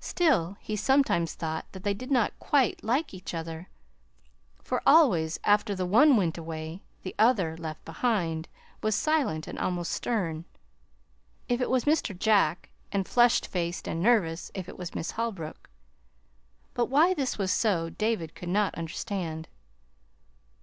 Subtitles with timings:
[0.00, 3.68] Still, he sometimes thought that they did not quite like each other,
[4.64, 8.48] for always, after the one went away, the other, left behind,
[8.82, 10.46] was silent and almost stern
[11.46, 12.18] if it was Mr.
[12.18, 15.68] Jack; and flushed faced and nervous if it was Miss Holbrook.
[16.72, 19.46] But why this was so David could not understand.